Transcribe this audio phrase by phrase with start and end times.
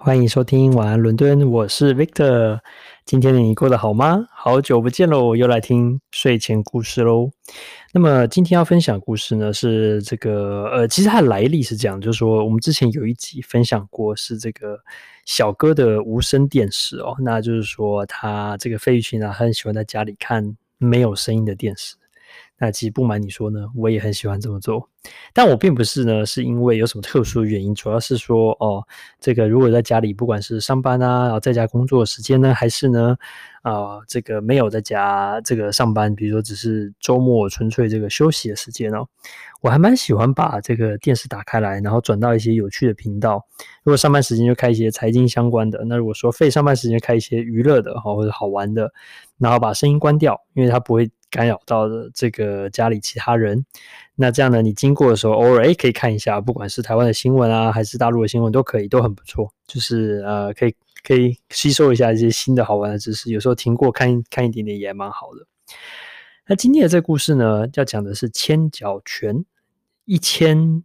[0.00, 2.60] 欢迎收听晚安伦敦，我是 Victor。
[3.04, 4.28] 今天的你过得好吗？
[4.30, 7.32] 好久不见喽，又来听睡前故事喽。
[7.92, 14.78] 那么今天要分享故事呢，是这个呃，其实它的来历是这样，就是说我们之前有一集分享过，是这个
[15.24, 21.96] 小哥的无声电视哦，那就是说他这个费玉清啊，他很喜欢在家里看没有声音的电视。
[22.58, 24.88] 那其实不瞒你说呢，我也很喜欢这么做，
[25.32, 28.84] 但我并不是呢，是因为有什么特殊的原因，主要是说哦，
[29.20, 33.16] 这个如果在家里，不管是上班啊，然后在家工作时间呢，还是呢，
[33.62, 39.06] 啊、这个没有在家这个上班，比如说只是周末纯粹这个休息的时间哦，
[39.60, 43.46] 我还蛮喜欢把这个电视打开来，然后转到一些有趣的频道。
[43.84, 48.90] 如果上班时间就开一些财经相关的，那如果说非上班时间开一些娱乐的哈或者好玩的，
[49.38, 51.08] 然后把声音关掉，因为它不会。
[51.30, 53.64] 干扰到的这个家里其他人，
[54.14, 59.52] 那这样呢，你经过的时候，偶尔诶可以看一下，不管是台湾的新闻啊，还是大陆的新闻，都可以，都很不错。
[59.66, 63.30] 就是呃，可以可以吸收一下一些新的好玩的知识。
[63.30, 65.46] 有时候听过看看一点点也蛮好的。
[66.46, 69.44] 那今天的这个故事呢，要讲的是千脚拳，
[70.04, 70.82] 一千。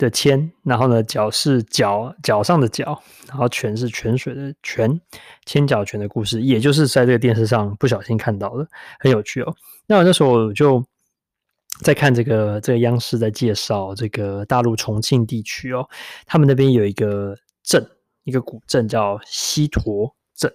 [0.00, 4.98] 的千，然后呢，脚是脚脚上的脚，然后泉是泉水的泉，
[5.44, 8.66] 千脚泉的故事，也就是在这个电视上不小心看到的，
[8.98, 9.54] 很有趣哦。
[9.86, 10.82] 那我那时候我就
[11.82, 15.86] 在看这个这个央视在介绍这个大陆重庆地区哦，
[16.24, 17.86] 他们那边有一个镇，
[18.24, 20.50] 一个古镇叫西坨镇。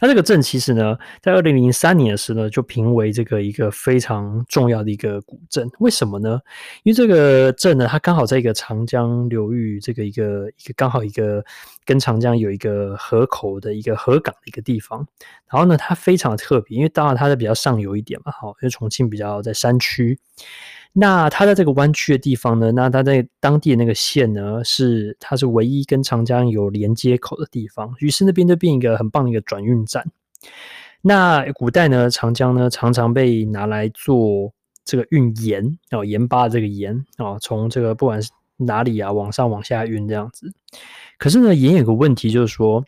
[0.00, 5.68] 那这个镇其实呢，在二零零三年的时候呢，就评为这个一个非常重要的一个古镇。
[5.78, 6.40] 为什么呢？
[6.82, 11.44] 因为这个镇呢，它刚好在一个长江流域，这个一个一个刚好一个
[11.84, 15.06] 跟长江有一个河口的一个河港的一个地方。
[15.50, 20.18] 然后呢，它非常的特别，因为当然它是比较上游一点嘛，好，因为重庆比较在山区。
[20.92, 30.06] 那它在这个弯曲的地方呢，那它在当地的那个县呢，是它是唯一跟长江有连接口的地方，于是那边就变一个很棒的一个转运站。
[31.02, 34.52] 那古代呢，长江呢常常被拿来做
[34.84, 40.50] 这个运盐哦，盐巴这个盐哦，从这个不管是哪里啊，往上往下运这样子。
[41.18, 42.84] 可是呢，盐有个问题就是说。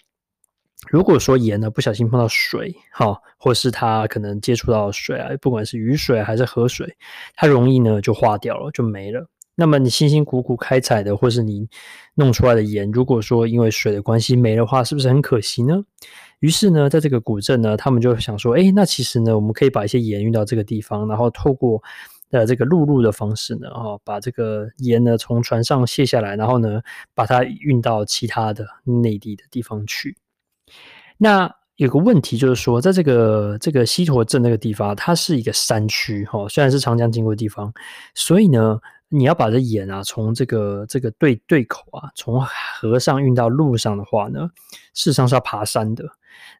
[0.90, 6.92] 如果说盐呢不小心碰到水，哈，或是它可能接触到水啊，不管是雨水还是河水，
[7.36, 9.24] 它容易呢就化掉了，就没了。
[9.54, 11.68] 那么你辛辛苦苦开采的，或是你
[12.14, 15.82] 弄出来的盐，如果说因为水的关系没的话，是不是很可惜呢？
[16.40, 21.80] 于是呢，在这个古镇呢，他们就想说，诶，那其实呢，我们可以把一些盐运到这个地方，然后透过
[22.30, 26.80] 呃这个陆路的方式呢，哈，把这个盐呢从船上卸下来，然后呢
[27.14, 30.16] 把它运到其他的内地的地方去。
[31.18, 37.72] 那有个问题就是说，在这个这个西坨镇那个地方，它是一个山区哈，虽然是长江经过的地方，
[38.14, 38.80] 所以呢，
[39.12, 42.40] 你要把这盐啊从这个这个对对口啊，从
[42.80, 44.50] 河上运到路上的话呢，
[44.94, 46.04] 事实上是要爬山的。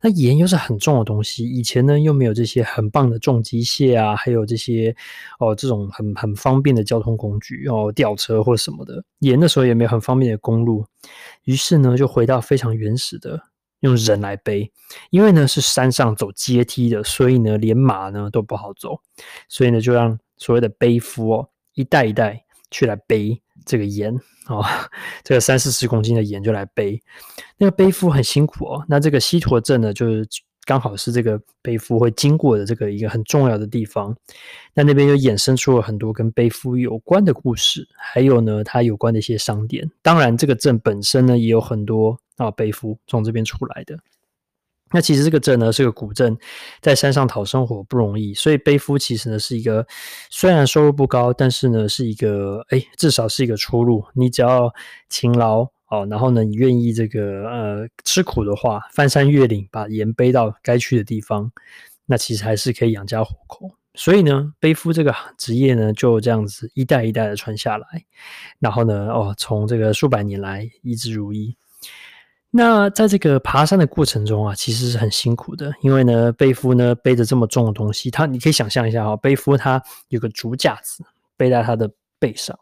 [0.03, 4.95] 那盐又是很重的东西，以前呢又没有这些很棒的重机械啊，还有这些
[5.39, 10.85] 哦这种很很方便的交通工具哦，吊车或什么的，盐的时候也没有很方便的公路，
[11.45, 13.41] 于是呢就回到非常原始的。
[13.81, 14.71] 用人来背，
[15.11, 19.01] 因为呢是山上走阶梯的，所以呢连马呢都不好走，
[19.49, 22.42] 所以呢就让所谓的背夫哦一代一代
[22.73, 24.13] 去来背这个盐
[24.49, 24.65] 哦，
[25.23, 27.01] 这个三四十公斤的盐就来背，
[27.59, 28.85] 那个背夫很辛苦哦。
[28.89, 30.27] 那这个西坨镇呢，就是
[30.65, 34.17] 刚好是这个背夫会经过的这个一个很重要的地方，
[34.75, 39.89] 那那边就衍生出了很多跟背夫有关的故事，还有呢它有关的一些商店。
[40.03, 42.19] 当然，这个镇本身呢也有很多。
[42.39, 43.97] 啊，背夫从这边出来的。
[44.93, 46.37] 那其实这个镇呢是个古镇，
[46.81, 49.87] 在山上讨生活不容易，所以背夫其实呢是一个
[50.31, 54.05] 虽然收入不高，但是呢是一个哎，至少是一个出路。
[54.15, 54.73] 你只要
[55.09, 61.51] 勤劳哦，然后呢你愿意这个呃吃苦的话，翻山越岭把盐背到该去的地方，
[62.07, 63.71] 那其实还是可以养家糊口。
[63.95, 67.87] 所以呢，背夫这个职业呢就这样子一代一代的传下来，
[68.59, 71.57] 然后呢哦，从这个数百年来一直如一。
[72.55, 81.03] 那在这个爬山的过程中啊，其实是很辛苦的，因为呢，背夫呢背着这么重的东西，他你可以想象一下哈，背夫他有个竹架子
[81.35, 82.55] 背在他的背上，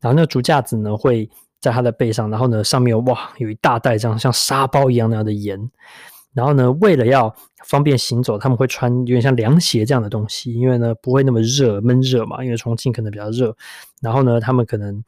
[0.00, 1.30] 然后那个竹架子呢会
[1.60, 5.70] 在他的背上，然后呢上面哇有一大袋这样像沙包一样那样的盐，
[6.34, 7.32] 然后呢为了要
[7.64, 13.56] 方便行走，他们会穿有点像凉鞋这样的东西，因为呢不会那么热闷热嘛，因为重庆可能比较热，
[14.02, 15.04] 然后呢他们可能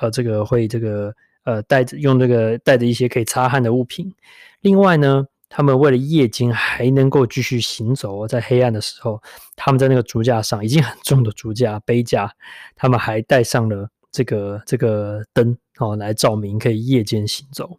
[0.00, 1.14] 呃这个会这个。
[1.44, 4.12] 呃，带着用这个带着一些可以擦汗的物品。
[4.60, 9.22] 另外呢，他们为了夜间还能够继续行走，在黑暗的时候，
[9.56, 12.32] 他们在那个竹架上已经很重的竹架杯架，
[12.76, 17.78] 他们还带上了这个这个灯哦，来照明，可以夜间行走。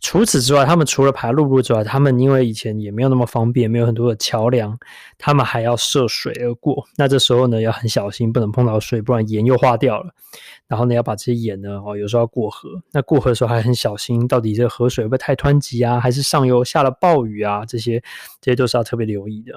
[0.00, 4.78] 除此之外，他们除了爬陆路之外，他们因为以前也没有那么方便，没有很多的桥梁，
[5.16, 6.84] 他们还要涉水而过。
[6.96, 10.14] 那这时候呢，要很小心，不能碰到水，不然盐又化掉了。
[10.66, 12.70] 然后呢，要把这些眼呢，哦，有时候要过河。
[12.90, 17.64] 那过河的时候还很小心，到底这个河水会不会太湍急啊，还是上游下了暴雨啊？
[17.66, 18.02] 这些
[18.40, 19.52] 这些都是要特别留意的。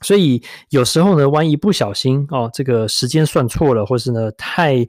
[0.00, 4.86] 所以有时候呢，万一不小心哦，这个时间算错了，或是呢太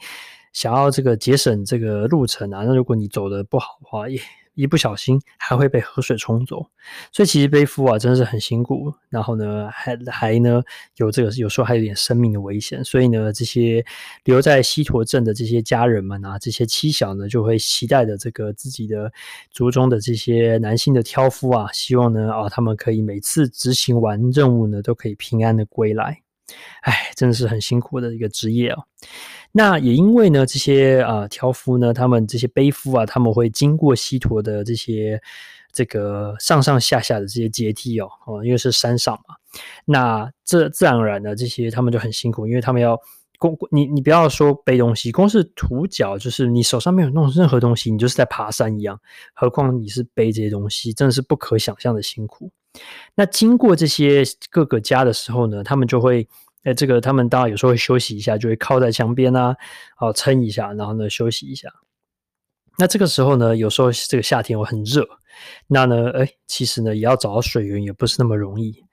[0.53, 4.19] 想要这个节省这个路程啊，那如果你走的不好的话，也。
[4.55, 6.65] 一不小心还会被河水冲走，
[7.11, 10.63] 所以其实背夫啊真的是很辛苦，然后呢还还呢
[10.95, 13.85] 有这个有时候还有点生命的危险，所以呢这些
[14.23, 19.11] 留在西陀镇的这些家人们啊，这些妻小呢就会期待着这个自己的
[19.51, 26.21] 族中的这些男性的挑夫啊，希望呢啊他们可以每次执行完任务呢都可以平安的归来，
[26.81, 28.85] 哎，真的是很辛苦的一个职业哦。
[29.57, 35.21] 那也因为呢，这些啊、挑夫呢，他们这些背夫啊，他们会经过西陀的这些
[35.71, 39.35] 这个上上下下的这些阶梯哦，哦，因为是山上嘛，
[39.85, 42.99] 那这自然而然的这些他们就很辛苦，因为他们要
[43.39, 48.99] 光你你不要说背东西，光是徒脚，就是你手上没有弄任何东西，你就是在爬山一样，
[49.33, 52.51] 何况你是背这些东西，真的是不可想象的辛苦。
[53.15, 56.27] 那经过这些各个家的时候呢，他们就会。
[56.65, 59.55] 哎，这个他们当然有时候会休息一下，就会靠在墙边啊，
[59.95, 61.69] 好撑一下，然后呢休息一下。
[62.77, 65.07] 那这个时候呢，有时候这个夏天我很热，
[65.67, 68.83] 那呢，哎，其实呢也要找到水源也不是那么容易。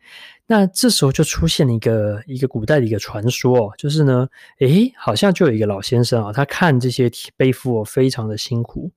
[0.47, 4.29] 那这时候就出现了一个一个古代的一个传说哦，就是呢，
[4.59, 8.91] 诶，好像就有一个老先生啊，他看这些背夫非常的辛苦，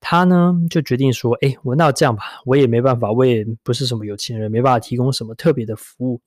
[0.00, 6.20] 他呢就决定说，诶，我那这样吧，我也没办法，我也不是什么有钱人，没办法提供什么特别的服务，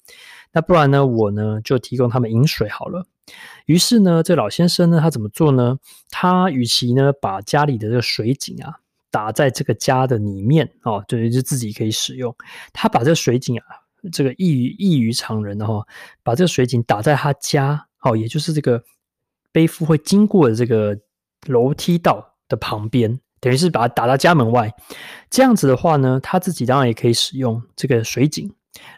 [0.51, 3.05] 那不然呢，我呢就提供他们饮水好了。
[3.65, 5.77] 于是呢，这老先生呢，他怎么做呢？
[6.09, 8.75] 他与其呢把家里的这个水井啊
[9.11, 12.35] 打在这个家的里面哦，就，就自己可以使用，
[12.73, 13.80] 他把这个水井啊。
[14.11, 15.85] 这个异于异于常人的哈，
[16.23, 18.83] 把这个水井打在他家，哦，也就是这个
[19.51, 20.97] 背夫会经过的这个
[21.47, 24.73] 楼梯道的旁边，等于是把它打到家门外。
[25.29, 28.51] 这样子的话呢，他自己当然也可以使用这个水井。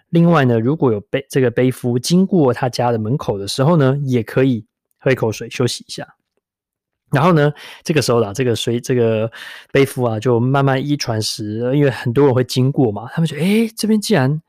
[0.10, 4.66] 另外呢，如果有背这个背夫经过他家的门口的时候呢，也可以
[5.00, 6.16] 喝一口水休息一下。
[7.12, 7.52] 然后呢，
[7.84, 9.32] 这个时候啦，这个水这个
[9.72, 14.42] 背夫啊，就慢慢一传十，因为很多人会经过嘛，他们觉得哎，这边既然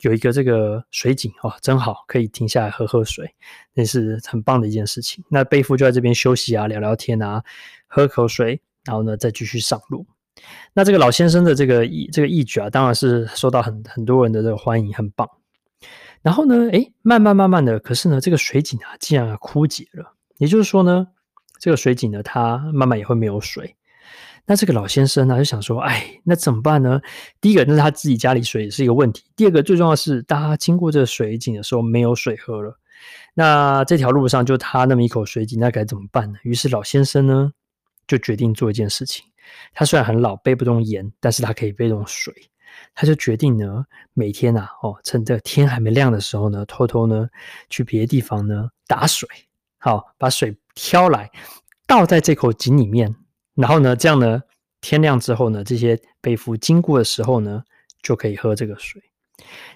[0.00, 3.34] 有一个这个水井哦，真好，可以停下来喝喝水，
[3.74, 5.24] 那是很棒的一件事情。
[5.28, 7.42] 那背夫就在这边休息啊，聊聊天啊，
[7.86, 10.06] 喝口水，然后呢再继续上路。
[10.72, 15.28] 那这个老先生的这个义这个义举啊，当然是受到很很多人的这个欢迎，很棒。
[16.22, 20.14] 然后呢，诶，慢慢慢慢的，可是呢，这个水井啊，竟然枯竭了。
[20.36, 21.08] 也就是说呢，
[21.58, 23.74] 这个水井呢，它慢慢也会没有水。
[24.48, 26.98] 那这个老先生呢，就想说，哎，那怎么办呢？
[27.38, 32.78] 第一个，那是他自己家里水是一个问题；第二个，最重要是，当他经过这个水井的时候，没有水喝了。
[33.34, 36.38] 那这条路上就他那么一口水井，那该怎么办呢？
[36.44, 37.52] 于是老先生呢，
[38.06, 39.22] 就决定做一件事情。
[39.74, 42.34] 他虽然很老，背不动盐，但是他可以背动水。
[42.94, 43.84] 他就决定呢，
[44.14, 47.28] 每天、啊，哦，趁这天还没亮的时候呢，偷偷呢，
[47.68, 49.28] 去别的地方呢打水，
[49.76, 51.30] 好，把水挑来，
[51.86, 53.14] 倒在这口井里面。
[53.58, 54.40] 然后呢，这样呢，
[54.80, 57.64] 天亮之后呢，这些背夫经过的时候呢，
[58.00, 59.02] 就可以喝这个水。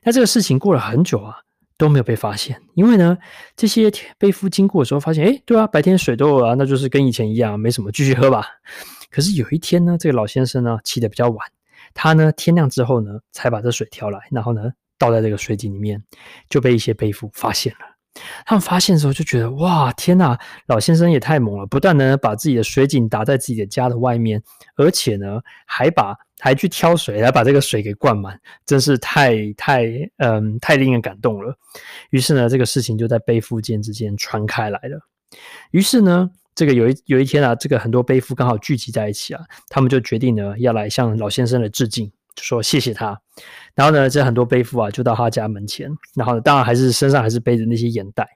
[0.04, 1.38] 那这个事情过了很久啊，
[1.76, 3.18] 都没有被发现，因为呢，
[3.56, 8.46] 这些背夫经过的时候发现，诶，对啊，白天水都有啊，那就是跟以前一样，没什么，继续喝吧。
[9.10, 11.38] 可是有一天呢，这个老先生呢起得比较晚，
[11.92, 16.00] 他呢天亮之后呢，才把这水挑来，然后呢倒在这个水井里面，
[16.48, 17.91] 就被一些背夫发现了。
[18.44, 21.66] 他们发现的时候就觉得哇，天呐，老先生也太猛了！
[21.66, 24.42] 不但呢把自己的水井打在自己的家的外面，
[24.76, 29.84] 而且呢还把还去挑水来把这个水给灌满，真是太太
[30.18, 31.56] 嗯太令人感动了。
[32.10, 35.00] 于是呢，这个事情就在背夫间之间传开来了。
[35.70, 42.12] 于是呢，这个有一有一天啊，这个很多背夫刚好聚集在一起啊，他们就决定呢要来向老先生的致敬。
[42.34, 43.20] 就说谢谢他，
[43.74, 48.26] 然后呢，这很多背夫啊，就到他家门前，然后呢，当然还是身上还是背着那些盐袋，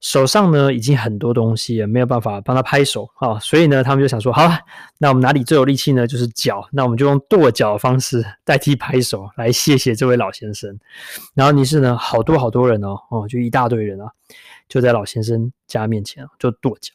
[0.00, 4.58] 手上呢已经很多东西也，没有办法帮他拍手啊，所以呢，他们就想说，好了，
[4.98, 6.06] 那我们哪里最有力气呢？
[6.06, 10.78] 就是脚，那我们就用跺脚的方式代替拍手来谢谢这位老先生。
[11.34, 14.06] 然后于是呢，好多好多人哦，哦，就一大堆人啊，
[14.68, 16.92] 就在老先生家面前就跺脚，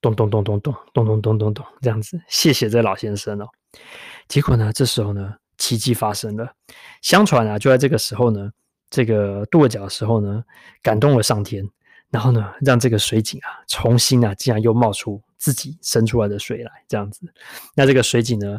[0.00, 3.48] 咚咚咚咚咚咚咚咚咚咚这样子，谢谢这老先生哦。
[4.28, 5.34] 结果呢，这时候呢。
[5.62, 6.52] 奇迹发生了，
[7.02, 8.50] 相传啊，就在这个时候呢，
[8.90, 10.42] 这个跺脚的时候呢，
[10.82, 11.64] 感动了上天，
[12.10, 17.20] 然后呢，让这个水井啊，重新啊，竟然又冒出自己生出来的水来，这样子。
[17.76, 18.58] 那这个水井呢，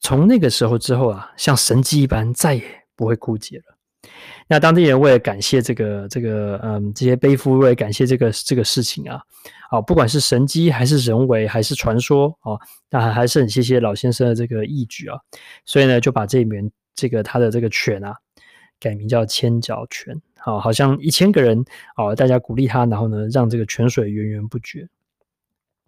[0.00, 2.64] 从那个时候之后啊，像神迹一般，再也
[2.96, 3.76] 不会枯竭了。
[4.48, 9.20] 那当地人为了感谢这个这个嗯这些背夫，为了感谢这个这个事情啊，
[9.70, 12.58] 啊不管是神迹还是人为还是传说啊，
[12.90, 15.18] 那还是很谢谢老先生的这个义举啊，
[15.64, 18.14] 所以呢就把这里面这个他的这个泉啊
[18.80, 24.88] 改名叫千角泉，啊好像一千个人啊大家鼓励他，然后呢让这个泉水源源不绝。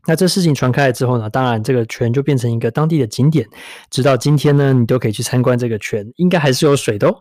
[0.06, 3.48] 那这事情传开来之后呢，当然这个泉就变成一个当地的景点，
[3.90, 7.16] 直到今天呢，你都可以去参观这个泉，应该还是有水的哦。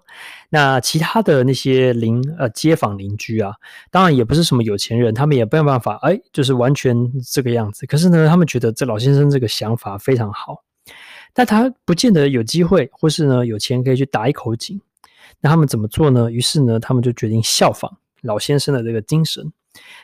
[0.49, 3.53] 那其他的那些邻呃街坊邻居啊，
[3.89, 6.95] 当然也不是什么有钱人，他们也没有办法，哎，就是完全
[7.31, 7.85] 这个样子。
[7.85, 10.63] 可是呢，他们觉得这老先生这个想法非常好，
[11.33, 14.81] 但他不见得有机会，或是呢有钱可以去打一口井。
[15.39, 16.29] 那他们怎么做呢？
[16.29, 19.51] 于是呢，他们就决定效仿老先生的这个精神，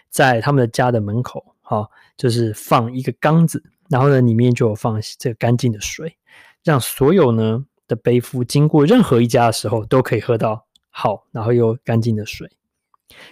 [0.10, 1.44] 在他们的家的门口。
[1.70, 6.18] 好，就是放一个缸子，然后呢，里面就有放这个干净的水，
[6.64, 12.50] 让所有呢的背夫经过任何一家的时候都可以喝到好，然后又干净的水。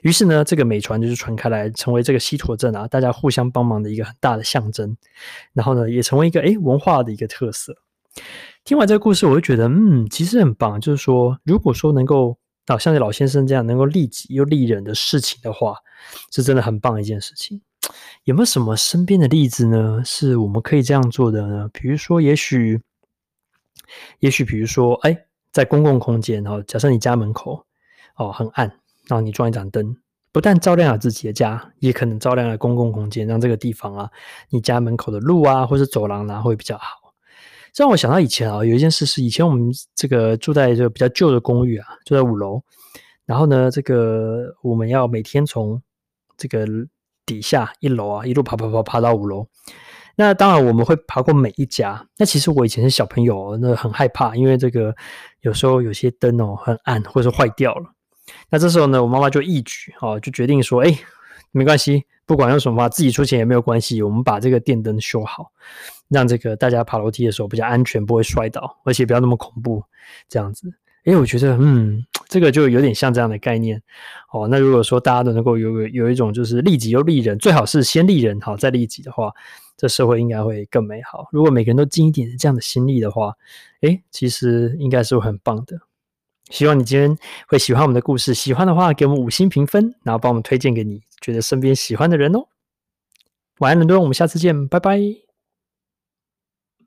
[0.04, 4.96] 于是呢，这个美传就是传开来，成为这个西陀镇啊，大家互相帮忙的一个很大的象征。
[5.54, 7.76] 然后呢，也成为一个诶文化的一个特色。
[8.64, 10.80] 听完这个故事，我就觉得，嗯，其实很棒。
[10.80, 15.76] 就是说，如果说能够啊，像这老先生这样能够利己又利人的事情的话，
[16.32, 17.62] 是真的很棒一件事情。
[18.26, 20.02] 有没有什么身边的例子呢？
[20.04, 21.70] 是我们可以这样做的呢？
[21.72, 22.82] 比如说，也许，
[24.20, 27.66] 也许，比如说，哎，在公共空间，哦，假设你家门口
[28.18, 28.68] 哦很暗，
[29.08, 29.96] 然后你装一盏灯，
[30.34, 34.12] 不但照亮了自己的家，也可能照亮了公共空间，让这个地方啊，
[34.50, 37.14] 你家门口的路啊，或是走廊啊，会比较好。
[37.72, 42.62] 这让我想到以前啊，有一件事是，以前我们这个住在这个比较旧的公寓啊，住在五楼，
[43.26, 45.82] 然后呢，这个我们要每天从
[46.36, 46.66] 这个。
[47.28, 49.48] 底下一楼啊，一路爬爬爬爬到五楼。
[50.16, 52.08] 那当然我们会爬过每一家。
[52.18, 54.96] 那其实我以前是小朋友，那很害怕，因为这个
[55.42, 57.92] 有时候有些灯哦很暗，或者是坏掉了。
[58.50, 60.98] 那这时候呢，我妈妈就一举哦，就决定说，哎，
[61.52, 65.52] 没关系，不管用什么方法，自己出钱也没有关系，我们把这个电灯修好，
[66.08, 69.84] 让这个大家爬楼梯的时候比较安全，不会摔倒，而且不要那么恐怖，
[70.28, 70.74] 这样子。
[71.06, 72.04] 哎，我觉得，嗯。
[72.28, 73.82] 这个就有点像这样的概念
[74.32, 74.48] 哦。
[74.48, 79.32] 那如果说大家都能够有有一种就是利己又利人，最好是先利人好再利己的话，
[79.76, 81.28] 这社会应该会更美好。
[81.32, 83.34] 如果每个人都尽一点这样的心力的话，
[83.82, 85.80] 诶，其实应该是会很棒的。
[86.50, 87.18] 希望你今天
[87.48, 92.48] 会喜欢我们的故事，喜欢的话给我们五星评分，然后帮我们推荐给你觉得身边喜欢的人哦。
[93.60, 95.27] 晚安，伦敦，我们下次见，拜拜。